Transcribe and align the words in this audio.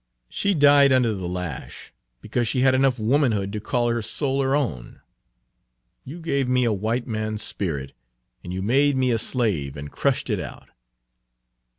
She 0.29 0.55
died 0.55 0.91
under 0.91 1.13
the 1.13 1.27
lash, 1.29 1.93
because 2.21 2.47
she 2.47 2.61
had 2.61 2.73
enough 2.73 2.97
womanhood 2.97 3.53
to 3.53 3.59
call 3.59 3.89
her 3.89 4.01
soul 4.01 4.41
her 4.41 4.55
own. 4.55 4.99
You 6.03 6.19
gave 6.19 6.47
me 6.49 6.63
a 6.63 6.73
white 6.73 7.05
man's 7.05 7.43
spirit, 7.43 7.93
and 8.43 8.51
you 8.51 8.63
made 8.63 8.97
me 8.97 9.11
a 9.11 9.19
slave, 9.19 9.77
and 9.77 9.91
crushed 9.91 10.31
it 10.31 10.39
out." 10.39 10.69